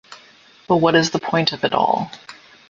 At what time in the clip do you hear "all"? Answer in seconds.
1.75-2.09